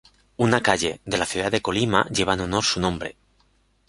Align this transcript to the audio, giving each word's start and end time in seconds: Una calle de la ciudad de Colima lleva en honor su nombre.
Una 0.45 0.59
calle 0.67 0.99
de 1.05 1.15
la 1.19 1.27
ciudad 1.27 1.51
de 1.51 1.61
Colima 1.61 2.07
lleva 2.09 2.33
en 2.33 2.39
honor 2.39 2.63
su 2.63 2.79
nombre. 2.79 3.17